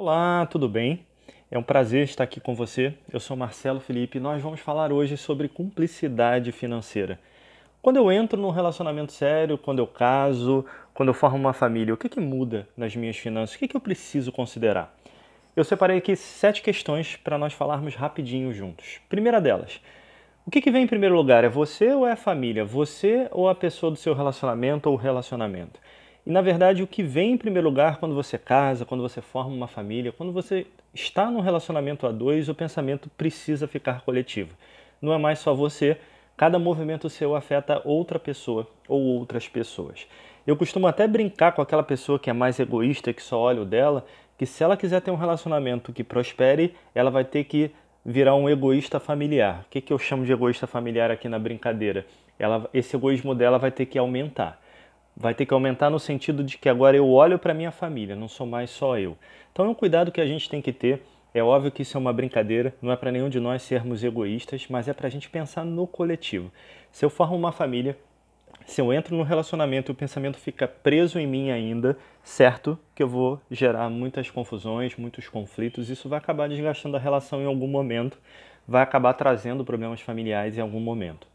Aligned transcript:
Olá, 0.00 0.46
tudo 0.46 0.68
bem? 0.68 1.04
É 1.50 1.58
um 1.58 1.62
prazer 1.64 2.04
estar 2.04 2.22
aqui 2.22 2.38
com 2.38 2.54
você. 2.54 2.94
Eu 3.12 3.18
sou 3.18 3.36
Marcelo 3.36 3.80
Felipe 3.80 4.18
e 4.18 4.20
nós 4.20 4.40
vamos 4.40 4.60
falar 4.60 4.92
hoje 4.92 5.16
sobre 5.16 5.48
cumplicidade 5.48 6.52
financeira. 6.52 7.18
Quando 7.82 7.96
eu 7.96 8.12
entro 8.12 8.40
num 8.40 8.50
relacionamento 8.50 9.10
sério, 9.10 9.58
quando 9.58 9.80
eu 9.80 9.88
caso, 9.88 10.64
quando 10.94 11.08
eu 11.08 11.14
formo 11.14 11.38
uma 11.38 11.52
família, 11.52 11.92
o 11.92 11.96
que, 11.96 12.08
que 12.08 12.20
muda 12.20 12.68
nas 12.76 12.94
minhas 12.94 13.16
finanças? 13.16 13.56
O 13.56 13.58
que, 13.58 13.66
que 13.66 13.76
eu 13.76 13.80
preciso 13.80 14.30
considerar? 14.30 14.96
Eu 15.56 15.64
separei 15.64 15.98
aqui 15.98 16.14
sete 16.14 16.62
questões 16.62 17.16
para 17.16 17.36
nós 17.36 17.52
falarmos 17.52 17.96
rapidinho 17.96 18.54
juntos. 18.54 19.00
Primeira 19.08 19.40
delas, 19.40 19.80
o 20.46 20.50
que, 20.52 20.60
que 20.60 20.70
vem 20.70 20.84
em 20.84 20.86
primeiro 20.86 21.16
lugar? 21.16 21.42
É 21.42 21.48
você 21.48 21.92
ou 21.92 22.06
é 22.06 22.12
a 22.12 22.16
família? 22.16 22.64
Você 22.64 23.26
ou 23.32 23.48
a 23.48 23.54
pessoa 23.54 23.90
do 23.90 23.98
seu 23.98 24.14
relacionamento 24.14 24.88
ou 24.88 24.94
relacionamento? 24.94 25.80
E 26.28 26.30
na 26.30 26.42
verdade, 26.42 26.82
o 26.82 26.86
que 26.86 27.02
vem 27.02 27.32
em 27.32 27.36
primeiro 27.38 27.66
lugar 27.66 27.96
quando 27.96 28.14
você 28.14 28.36
casa, 28.36 28.84
quando 28.84 29.00
você 29.00 29.22
forma 29.22 29.54
uma 29.54 29.66
família, 29.66 30.12
quando 30.12 30.30
você 30.30 30.66
está 30.92 31.30
num 31.30 31.40
relacionamento 31.40 32.06
a 32.06 32.12
dois, 32.12 32.50
o 32.50 32.54
pensamento 32.54 33.08
precisa 33.16 33.66
ficar 33.66 34.02
coletivo. 34.02 34.54
Não 35.00 35.14
é 35.14 35.16
mais 35.16 35.38
só 35.38 35.54
você, 35.54 35.96
cada 36.36 36.58
movimento 36.58 37.08
seu 37.08 37.34
afeta 37.34 37.80
outra 37.82 38.18
pessoa 38.18 38.68
ou 38.86 39.00
outras 39.00 39.48
pessoas. 39.48 40.06
Eu 40.46 40.54
costumo 40.54 40.86
até 40.86 41.08
brincar 41.08 41.52
com 41.52 41.62
aquela 41.62 41.82
pessoa 41.82 42.18
que 42.18 42.28
é 42.28 42.34
mais 42.34 42.60
egoísta, 42.60 43.10
que 43.10 43.22
só 43.22 43.40
olha 43.40 43.62
o 43.62 43.64
dela, 43.64 44.04
que 44.36 44.44
se 44.44 44.62
ela 44.62 44.76
quiser 44.76 45.00
ter 45.00 45.10
um 45.10 45.16
relacionamento 45.16 45.94
que 45.94 46.04
prospere, 46.04 46.74
ela 46.94 47.10
vai 47.10 47.24
ter 47.24 47.44
que 47.44 47.70
virar 48.04 48.34
um 48.34 48.50
egoísta 48.50 49.00
familiar. 49.00 49.64
O 49.64 49.70
que, 49.70 49.80
que 49.80 49.94
eu 49.94 49.98
chamo 49.98 50.26
de 50.26 50.32
egoísta 50.32 50.66
familiar 50.66 51.10
aqui 51.10 51.26
na 51.26 51.38
brincadeira? 51.38 52.04
Ela, 52.38 52.68
esse 52.74 52.94
egoísmo 52.94 53.34
dela 53.34 53.58
vai 53.58 53.70
ter 53.70 53.86
que 53.86 53.98
aumentar 53.98 54.60
vai 55.18 55.34
ter 55.34 55.44
que 55.44 55.52
aumentar 55.52 55.90
no 55.90 55.98
sentido 55.98 56.44
de 56.44 56.56
que 56.56 56.68
agora 56.68 56.96
eu 56.96 57.08
olho 57.08 57.40
para 57.40 57.52
minha 57.52 57.72
família, 57.72 58.14
não 58.14 58.28
sou 58.28 58.46
mais 58.46 58.70
só 58.70 58.96
eu. 58.96 59.18
Então 59.52 59.66
é 59.66 59.68
um 59.68 59.74
cuidado 59.74 60.12
que 60.12 60.20
a 60.20 60.26
gente 60.26 60.48
tem 60.48 60.62
que 60.62 60.72
ter. 60.72 61.02
É 61.34 61.42
óbvio 61.42 61.72
que 61.72 61.82
isso 61.82 61.96
é 61.96 62.00
uma 62.00 62.12
brincadeira, 62.12 62.72
não 62.80 62.92
é 62.92 62.96
para 62.96 63.10
nenhum 63.10 63.28
de 63.28 63.40
nós 63.40 63.62
sermos 63.62 64.04
egoístas, 64.04 64.66
mas 64.70 64.86
é 64.86 64.94
para 64.94 65.08
a 65.08 65.10
gente 65.10 65.28
pensar 65.28 65.64
no 65.64 65.86
coletivo. 65.86 66.52
Se 66.92 67.04
eu 67.04 67.10
formo 67.10 67.36
uma 67.36 67.50
família, 67.50 67.98
se 68.64 68.80
eu 68.80 68.92
entro 68.92 69.16
no 69.16 69.24
relacionamento 69.24 69.90
e 69.90 69.92
o 69.92 69.96
pensamento 69.96 70.38
fica 70.38 70.68
preso 70.68 71.18
em 71.18 71.26
mim 71.26 71.50
ainda, 71.50 71.98
certo 72.22 72.78
que 72.94 73.02
eu 73.02 73.08
vou 73.08 73.40
gerar 73.50 73.90
muitas 73.90 74.30
confusões, 74.30 74.96
muitos 74.96 75.28
conflitos, 75.28 75.90
isso 75.90 76.08
vai 76.08 76.18
acabar 76.18 76.48
desgastando 76.48 76.96
a 76.96 77.00
relação 77.00 77.42
em 77.42 77.46
algum 77.46 77.66
momento, 77.66 78.18
vai 78.66 78.82
acabar 78.82 79.14
trazendo 79.14 79.64
problemas 79.64 80.00
familiares 80.00 80.56
em 80.56 80.60
algum 80.60 80.80
momento. 80.80 81.26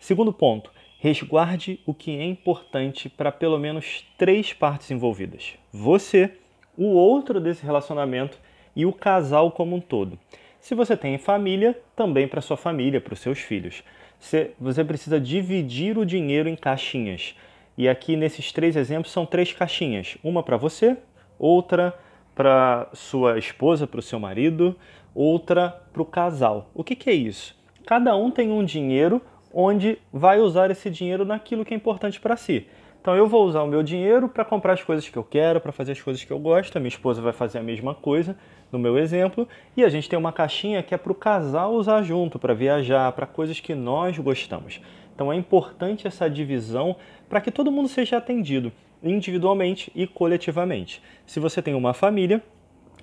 Segundo 0.00 0.32
ponto, 0.32 0.72
resguarde 0.98 1.80
o 1.86 1.94
que 1.94 2.18
é 2.18 2.24
importante 2.24 3.08
para 3.08 3.32
pelo 3.32 3.58
menos 3.58 4.04
três 4.18 4.52
partes 4.52 4.90
envolvidas: 4.90 5.54
você, 5.72 6.32
o 6.76 6.86
outro 6.86 7.40
desse 7.40 7.64
relacionamento 7.64 8.38
e 8.76 8.84
o 8.84 8.92
casal 8.92 9.50
como 9.50 9.76
um 9.76 9.80
todo. 9.80 10.18
Se 10.60 10.74
você 10.74 10.96
tem 10.96 11.16
família, 11.18 11.80
também 11.94 12.28
para 12.28 12.40
sua 12.40 12.56
família, 12.56 13.00
para 13.00 13.14
os 13.14 13.20
seus 13.20 13.38
filhos. 13.38 13.82
Você 14.18 14.84
precisa 14.84 15.20
dividir 15.20 15.96
o 15.96 16.04
dinheiro 16.04 16.48
em 16.48 16.56
caixinhas. 16.56 17.36
E 17.76 17.88
aqui 17.88 18.16
nesses 18.16 18.50
três 18.50 18.74
exemplos 18.74 19.12
são 19.12 19.24
três 19.24 19.52
caixinhas: 19.52 20.18
uma 20.22 20.42
para 20.42 20.56
você, 20.56 20.96
outra 21.38 21.96
para 22.34 22.88
sua 22.92 23.38
esposa, 23.38 23.86
para 23.86 23.98
o 23.98 24.02
seu 24.02 24.18
marido, 24.18 24.76
outra 25.14 25.70
para 25.92 26.02
o 26.02 26.04
casal. 26.04 26.70
O 26.74 26.84
que, 26.84 26.94
que 26.94 27.10
é 27.10 27.14
isso? 27.14 27.56
Cada 27.86 28.14
um 28.16 28.30
tem 28.30 28.50
um 28.50 28.64
dinheiro 28.64 29.22
onde 29.52 29.98
vai 30.12 30.40
usar 30.40 30.70
esse 30.70 30.90
dinheiro 30.90 31.24
naquilo 31.24 31.64
que 31.64 31.74
é 31.74 31.76
importante 31.76 32.20
para 32.20 32.36
si. 32.36 32.66
Então 33.00 33.14
eu 33.16 33.26
vou 33.26 33.46
usar 33.46 33.62
o 33.62 33.66
meu 33.66 33.82
dinheiro 33.82 34.28
para 34.28 34.44
comprar 34.44 34.74
as 34.74 34.82
coisas 34.82 35.08
que 35.08 35.16
eu 35.16 35.24
quero, 35.24 35.60
para 35.60 35.72
fazer 35.72 35.92
as 35.92 36.00
coisas 36.00 36.22
que 36.22 36.30
eu 36.30 36.38
gosto. 36.38 36.76
A 36.76 36.80
minha 36.80 36.88
esposa 36.88 37.22
vai 37.22 37.32
fazer 37.32 37.58
a 37.58 37.62
mesma 37.62 37.94
coisa, 37.94 38.36
no 38.70 38.78
meu 38.78 38.98
exemplo. 38.98 39.48
E 39.76 39.84
a 39.84 39.88
gente 39.88 40.08
tem 40.08 40.18
uma 40.18 40.32
caixinha 40.32 40.82
que 40.82 40.94
é 40.94 40.98
para 40.98 41.12
o 41.12 41.14
casal 41.14 41.72
usar 41.72 42.02
junto, 42.02 42.38
para 42.38 42.52
viajar, 42.52 43.10
para 43.12 43.26
coisas 43.26 43.60
que 43.60 43.74
nós 43.74 44.18
gostamos. 44.18 44.80
Então 45.14 45.32
é 45.32 45.36
importante 45.36 46.06
essa 46.06 46.28
divisão 46.28 46.96
para 47.28 47.40
que 47.40 47.50
todo 47.50 47.72
mundo 47.72 47.88
seja 47.88 48.18
atendido 48.18 48.70
individualmente 49.02 49.90
e 49.94 50.06
coletivamente. 50.06 51.02
Se 51.24 51.40
você 51.40 51.62
tem 51.62 51.74
uma 51.74 51.94
família, 51.94 52.42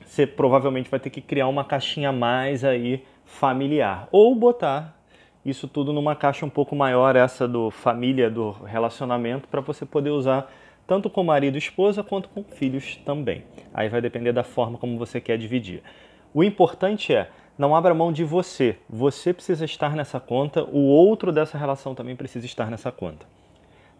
você 0.05 0.27
provavelmente 0.27 0.89
vai 0.89 0.99
ter 0.99 1.09
que 1.09 1.21
criar 1.21 1.47
uma 1.47 1.63
caixinha 1.63 2.11
mais 2.11 2.63
aí 2.63 3.03
familiar 3.25 4.07
ou 4.11 4.35
botar 4.35 4.94
isso 5.45 5.67
tudo 5.67 5.93
numa 5.93 6.15
caixa 6.15 6.45
um 6.45 6.49
pouco 6.49 6.75
maior, 6.75 7.15
essa 7.15 7.47
do 7.47 7.69
família, 7.69 8.29
do 8.29 8.51
relacionamento, 8.51 9.47
para 9.47 9.61
você 9.61 9.85
poder 9.85 10.09
usar 10.09 10.51
tanto 10.87 11.09
com 11.09 11.23
marido 11.23 11.55
e 11.55 11.59
esposa 11.59 12.03
quanto 12.03 12.29
com 12.29 12.43
filhos 12.43 12.95
também. 13.05 13.43
Aí 13.73 13.87
vai 13.87 14.01
depender 14.01 14.31
da 14.31 14.43
forma 14.43 14.77
como 14.77 14.97
você 14.97 15.21
quer 15.21 15.37
dividir. 15.37 15.83
O 16.33 16.43
importante 16.43 17.13
é 17.13 17.29
não 17.57 17.75
abra 17.75 17.93
mão 17.93 18.11
de 18.11 18.23
você. 18.23 18.77
Você 18.89 19.33
precisa 19.33 19.63
estar 19.65 19.95
nessa 19.95 20.19
conta, 20.19 20.63
o 20.63 20.79
outro 20.79 21.31
dessa 21.31 21.57
relação 21.57 21.95
também 21.95 22.15
precisa 22.15 22.45
estar 22.45 22.69
nessa 22.69 22.91
conta. 22.91 23.25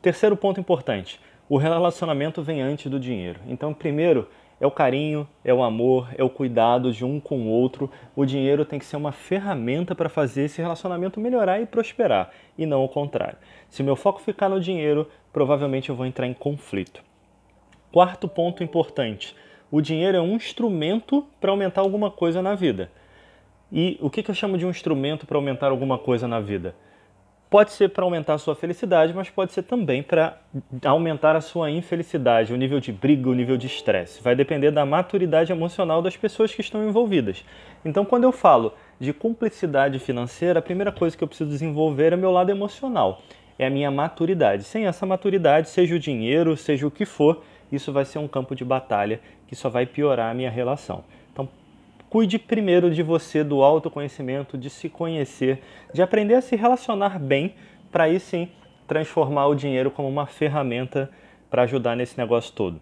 Terceiro 0.02 0.36
ponto 0.36 0.60
importante: 0.60 1.20
o 1.48 1.58
relacionamento 1.58 2.42
vem 2.42 2.62
antes 2.62 2.92
do 2.92 3.00
dinheiro. 3.00 3.40
Então, 3.48 3.74
primeiro, 3.74 4.28
é 4.60 4.66
o 4.66 4.72
carinho, 4.72 5.28
é 5.44 5.54
o 5.54 5.62
amor, 5.62 6.10
é 6.18 6.24
o 6.24 6.30
cuidado 6.30 6.92
de 6.92 7.04
um 7.04 7.20
com 7.20 7.40
o 7.42 7.50
outro. 7.50 7.90
O 8.16 8.26
dinheiro 8.26 8.64
tem 8.64 8.80
que 8.80 8.86
ser 8.86 8.96
uma 8.96 9.12
ferramenta 9.12 9.94
para 9.94 10.10
fazer 10.10 10.44
esse 10.44 10.62
relacionamento 10.62 11.20
melhorar 11.20 11.60
e 11.60 11.66
prosperar, 11.66 12.32
e 12.58 12.66
não 12.66 12.84
o 12.84 12.90
contrário. 12.90 13.38
Se 13.70 13.84
meu 13.84 13.96
foco 13.96 14.22
ficar 14.22 14.50
no 14.50 14.60
dinheiro, 14.60 15.10
provavelmente 15.34 15.90
eu 15.90 15.96
vou 15.96 16.06
entrar 16.06 16.28
em 16.28 16.34
conflito. 16.34 17.04
Quarto 17.92 18.28
ponto 18.28 18.64
importante: 18.64 19.36
o 19.70 19.82
dinheiro 19.82 20.18
é 20.18 20.22
um 20.22 20.36
instrumento 20.36 21.26
para 21.40 21.52
aumentar 21.52 21.82
alguma 21.82 22.10
coisa 22.10 22.42
na 22.42 22.56
vida. 22.56 22.90
E 23.72 23.98
o 24.02 24.10
que 24.10 24.30
eu 24.30 24.36
chamo 24.36 24.58
de 24.58 24.66
um 24.66 24.70
instrumento 24.70 25.26
para 25.26 25.38
aumentar 25.38 25.70
alguma 25.70 25.98
coisa 25.98 26.28
na 26.28 26.40
vida? 26.40 26.76
Pode 27.50 27.72
ser 27.72 27.90
para 27.90 28.04
aumentar 28.04 28.34
a 28.34 28.38
sua 28.38 28.56
felicidade, 28.56 29.14
mas 29.14 29.30
pode 29.30 29.54
ser 29.54 29.64
também 29.64 30.02
para 30.02 30.38
aumentar 30.84 31.36
a 31.36 31.42
sua 31.42 31.70
infelicidade, 31.70 32.52
o 32.52 32.58
nível 32.58 32.80
de 32.80 32.92
briga, 32.92 33.30
o 33.30 33.36
nível 33.36 33.56
de 33.56 33.68
estresse. 33.68 34.22
Vai 34.22 34.36
depender 34.36 34.72
da 34.72 34.86
maturidade 34.86 35.52
emocional 35.52 36.02
das 36.02 36.18
pessoas 36.18 36.54
que 36.54 36.62
estão 36.62 36.88
envolvidas. 36.88 37.46
Então, 37.86 38.04
quando 38.04 38.24
eu 38.24 38.32
falo 38.32 38.74
de 39.00 39.14
cumplicidade 39.14 40.00
financeira, 40.00 40.60
a 40.60 40.62
primeira 40.62 40.92
coisa 40.92 41.16
que 41.16 41.24
eu 41.24 41.28
preciso 41.28 41.50
desenvolver 41.50 42.14
é 42.14 42.16
meu 42.16 42.32
lado 42.32 42.50
emocional, 42.50 43.22
é 43.60 43.68
a 43.68 43.70
minha 43.70 43.92
maturidade. 43.92 44.64
Sem 44.64 44.88
essa 44.88 45.06
maturidade, 45.06 45.70
seja 45.70 45.96
o 45.96 46.00
dinheiro, 46.00 46.58
seja 46.58 46.88
o 46.88 46.92
que 46.92 47.06
for, 47.06 47.44
isso 47.72 47.92
vai 47.94 48.06
ser 48.06 48.18
um 48.20 48.28
campo 48.28 48.56
de 48.56 48.66
batalha 48.66 49.20
que 49.48 49.56
só 49.56 49.70
vai 49.70 49.86
piorar 49.86 50.32
a 50.32 50.34
minha 50.34 50.50
relação. 50.50 51.04
Cuide 52.10 52.40
primeiro 52.40 52.92
de 52.92 53.04
você, 53.04 53.44
do 53.44 53.64
autoconhecimento, 53.64 54.58
de 54.58 54.70
se 54.70 54.88
conhecer, 54.90 55.62
de 55.94 56.02
aprender 56.02 56.36
a 56.36 56.42
se 56.42 56.56
relacionar 56.56 57.20
bem, 57.20 57.56
para 57.92 58.06
aí 58.06 58.20
sim 58.20 58.50
transformar 58.88 59.48
o 59.48 59.56
dinheiro 59.56 59.90
como 59.90 60.08
uma 60.08 60.26
ferramenta 60.26 61.10
para 61.50 61.64
ajudar 61.64 61.96
nesse 61.96 62.18
negócio 62.18 62.54
todo. 62.54 62.80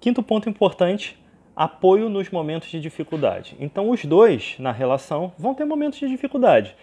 Quinto 0.00 0.22
ponto 0.22 0.48
importante: 0.48 1.18
apoio 1.54 2.08
nos 2.08 2.30
momentos 2.30 2.68
de 2.68 2.80
dificuldade. 2.80 3.56
Então, 3.58 3.90
os 3.90 4.04
dois 4.04 4.56
na 4.58 4.72
relação 4.72 5.32
vão 5.38 5.54
ter 5.54 5.64
momentos 5.64 5.98
de 5.98 6.08
dificuldade. 6.08 6.74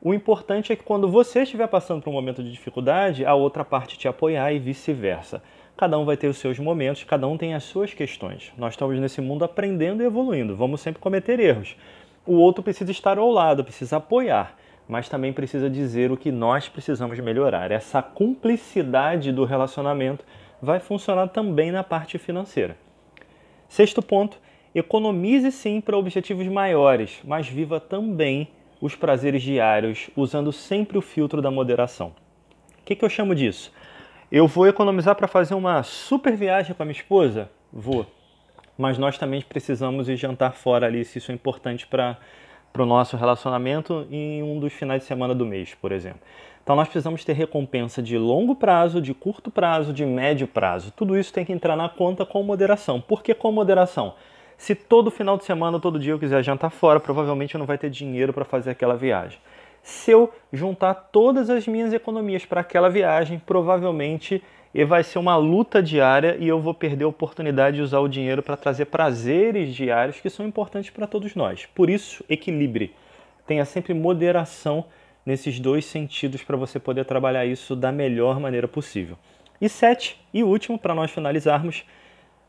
O 0.00 0.12
importante 0.12 0.72
é 0.72 0.76
que 0.76 0.84
quando 0.84 1.08
você 1.08 1.42
estiver 1.42 1.66
passando 1.66 2.02
por 2.02 2.10
um 2.10 2.12
momento 2.12 2.42
de 2.42 2.50
dificuldade, 2.50 3.24
a 3.24 3.34
outra 3.34 3.64
parte 3.64 3.98
te 3.98 4.06
apoiar 4.06 4.52
e 4.52 4.58
vice-versa. 4.58 5.42
Cada 5.76 5.98
um 5.98 6.04
vai 6.04 6.16
ter 6.16 6.28
os 6.28 6.38
seus 6.38 6.56
momentos, 6.58 7.02
cada 7.02 7.26
um 7.26 7.36
tem 7.36 7.52
as 7.52 7.64
suas 7.64 7.92
questões. 7.92 8.52
Nós 8.56 8.74
estamos 8.74 8.96
nesse 9.00 9.20
mundo 9.20 9.44
aprendendo 9.44 10.02
e 10.02 10.06
evoluindo, 10.06 10.54
vamos 10.54 10.80
sempre 10.80 11.00
cometer 11.00 11.40
erros. 11.40 11.76
O 12.24 12.34
outro 12.34 12.62
precisa 12.62 12.92
estar 12.92 13.18
ao 13.18 13.28
lado, 13.28 13.64
precisa 13.64 13.96
apoiar, 13.96 14.56
mas 14.88 15.08
também 15.08 15.32
precisa 15.32 15.68
dizer 15.68 16.12
o 16.12 16.16
que 16.16 16.30
nós 16.30 16.68
precisamos 16.68 17.18
melhorar. 17.18 17.72
Essa 17.72 18.00
cumplicidade 18.00 19.32
do 19.32 19.44
relacionamento 19.44 20.24
vai 20.62 20.78
funcionar 20.78 21.28
também 21.28 21.72
na 21.72 21.82
parte 21.82 22.18
financeira. 22.18 22.76
Sexto 23.68 24.00
ponto: 24.00 24.38
economize 24.72 25.50
sim 25.50 25.80
para 25.80 25.98
objetivos 25.98 26.46
maiores, 26.46 27.20
mas 27.24 27.48
viva 27.48 27.80
também 27.80 28.48
os 28.80 28.94
prazeres 28.94 29.42
diários, 29.42 30.08
usando 30.16 30.52
sempre 30.52 30.96
o 30.96 31.02
filtro 31.02 31.42
da 31.42 31.50
moderação. 31.50 32.14
O 32.80 32.84
que, 32.84 32.94
que 32.94 33.04
eu 33.04 33.08
chamo 33.08 33.34
disso? 33.34 33.72
Eu 34.32 34.48
vou 34.48 34.66
economizar 34.66 35.14
para 35.14 35.28
fazer 35.28 35.54
uma 35.54 35.82
super 35.82 36.34
viagem 36.34 36.74
com 36.74 36.82
a 36.82 36.86
minha 36.86 36.96
esposa? 36.96 37.50
Vou. 37.70 38.06
Mas 38.76 38.96
nós 38.96 39.18
também 39.18 39.42
precisamos 39.42 40.08
ir 40.08 40.16
jantar 40.16 40.54
fora 40.54 40.86
ali, 40.86 41.04
se 41.04 41.18
isso 41.18 41.30
é 41.30 41.34
importante 41.34 41.86
para 41.86 42.18
o 42.76 42.86
nosso 42.86 43.18
relacionamento 43.18 44.06
em 44.10 44.42
um 44.42 44.58
dos 44.58 44.72
finais 44.72 45.02
de 45.02 45.06
semana 45.06 45.34
do 45.34 45.44
mês, 45.44 45.74
por 45.74 45.92
exemplo. 45.92 46.20
Então 46.62 46.74
nós 46.74 46.88
precisamos 46.88 47.22
ter 47.22 47.34
recompensa 47.34 48.02
de 48.02 48.16
longo 48.16 48.56
prazo, 48.56 49.00
de 49.00 49.12
curto 49.12 49.50
prazo, 49.50 49.92
de 49.92 50.06
médio 50.06 50.48
prazo. 50.48 50.90
Tudo 50.90 51.18
isso 51.18 51.32
tem 51.32 51.44
que 51.44 51.52
entrar 51.52 51.76
na 51.76 51.90
conta 51.90 52.24
com 52.24 52.42
moderação. 52.42 53.02
Por 53.02 53.22
que 53.22 53.34
com 53.34 53.52
moderação? 53.52 54.14
Se 54.56 54.74
todo 54.74 55.10
final 55.10 55.36
de 55.36 55.44
semana, 55.44 55.78
todo 55.78 55.98
dia 55.98 56.12
eu 56.14 56.18
quiser 56.18 56.42
jantar 56.42 56.70
fora, 56.70 56.98
provavelmente 56.98 57.54
eu 57.54 57.58
não 57.58 57.66
vai 57.66 57.76
ter 57.76 57.90
dinheiro 57.90 58.32
para 58.32 58.44
fazer 58.44 58.70
aquela 58.70 58.96
viagem 58.96 59.38
se 59.84 60.10
eu 60.10 60.32
juntar 60.50 60.94
todas 60.94 61.50
as 61.50 61.68
minhas 61.68 61.92
economias 61.92 62.46
para 62.46 62.62
aquela 62.62 62.88
viagem, 62.88 63.38
provavelmente 63.38 64.42
vai 64.88 65.04
ser 65.04 65.18
uma 65.18 65.36
luta 65.36 65.82
diária 65.82 66.38
e 66.40 66.48
eu 66.48 66.58
vou 66.58 66.72
perder 66.72 67.04
a 67.04 67.08
oportunidade 67.08 67.76
de 67.76 67.82
usar 67.82 68.00
o 68.00 68.08
dinheiro 68.08 68.42
para 68.42 68.56
trazer 68.56 68.86
prazeres 68.86 69.74
diários 69.74 70.18
que 70.20 70.30
são 70.30 70.46
importantes 70.46 70.88
para 70.88 71.06
todos 71.06 71.34
nós. 71.34 71.66
Por 71.66 71.90
isso, 71.90 72.24
equilibre. 72.30 72.94
Tenha 73.46 73.66
sempre 73.66 73.92
moderação 73.92 74.86
nesses 75.24 75.60
dois 75.60 75.84
sentidos 75.84 76.42
para 76.42 76.56
você 76.56 76.80
poder 76.80 77.04
trabalhar 77.04 77.44
isso 77.44 77.76
da 77.76 77.92
melhor 77.92 78.40
maneira 78.40 78.66
possível. 78.66 79.18
E 79.60 79.68
sete, 79.68 80.18
e 80.32 80.42
último, 80.42 80.78
para 80.78 80.94
nós 80.94 81.10
finalizarmos, 81.10 81.84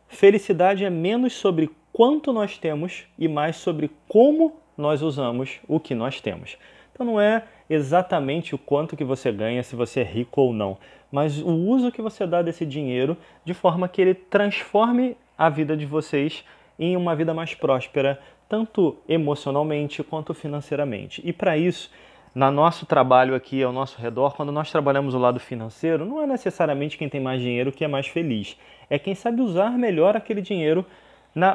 felicidade 0.07 0.85
é 0.85 0.89
menos 0.89 1.33
sobre 1.33 1.69
quanto 1.91 2.31
nós 2.31 2.57
temos 2.57 3.03
e 3.19 3.27
mais 3.27 3.57
sobre 3.57 3.91
como 4.07 4.55
nós 4.77 5.01
usamos 5.01 5.59
o 5.67 5.81
que 5.81 5.93
nós 5.93 6.21
temos. 6.21 6.57
Então 6.95 7.06
não 7.06 7.19
é 7.19 7.44
exatamente 7.69 8.56
o 8.56 8.57
quanto 8.57 8.95
que 8.95 9.03
você 9.03 9.30
ganha, 9.30 9.62
se 9.62 9.75
você 9.75 10.00
é 10.00 10.03
rico 10.03 10.39
ou 10.39 10.53
não, 10.53 10.77
mas 11.12 11.42
o 11.42 11.50
uso 11.50 11.92
que 11.92 12.01
você 12.01 12.25
dá 12.25 12.42
desse 12.42 12.65
dinheiro 12.65 13.18
de 13.44 13.53
forma 13.53 13.89
que 13.89 14.01
ele 14.01 14.13
transforme 14.13 15.18
a 15.38 15.50
vida 15.50 15.75
de 15.75 15.86
vocês 15.86 16.45
em 16.80 16.95
uma 16.95 17.13
vida 17.13 17.33
mais 17.33 17.53
próspera, 17.53 18.18
tanto 18.47 18.95
emocionalmente 19.09 20.01
quanto 20.03 20.33
financeiramente. 20.33 21.21
E 21.25 21.33
para 21.33 21.57
isso, 21.57 21.92
na 22.33 22.50
nosso 22.50 22.86
trabalho 22.86 23.36
aqui 23.36 23.62
ao 23.62 23.74
nosso 23.74 24.00
redor, 24.01 24.33
quando 24.33 24.53
nós 24.53 24.71
trabalhamos 24.71 25.13
o 25.13 25.19
lado 25.19 25.39
financeiro, 25.39 26.06
não 26.06 26.21
é 26.21 26.27
necessariamente 26.27 26.98
quem 26.98 27.09
tem 27.09 27.19
mais 27.19 27.41
dinheiro 27.41 27.74
que 27.74 27.83
é 27.83 27.89
mais 27.89 28.07
feliz. 28.07 28.57
É 28.89 28.98
quem 28.98 29.13
sabe 29.13 29.41
usar 29.41 29.71
melhor 29.71 30.15
aquele 30.15 30.41
dinheiro 30.41 30.86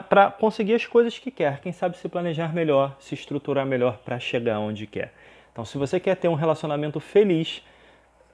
para 0.08 0.30
conseguir 0.30 0.74
as 0.74 0.86
coisas 0.86 1.18
que 1.18 1.30
quer. 1.30 1.60
Quem 1.60 1.72
sabe 1.72 1.96
se 1.96 2.08
planejar 2.08 2.54
melhor, 2.54 2.96
se 2.98 3.14
estruturar 3.14 3.64
melhor 3.64 3.98
para 4.04 4.18
chegar 4.18 4.58
onde 4.58 4.86
quer. 4.86 5.12
Então, 5.52 5.64
se 5.64 5.78
você 5.78 5.98
quer 5.98 6.16
ter 6.16 6.28
um 6.28 6.34
relacionamento 6.34 7.00
feliz, 7.00 7.62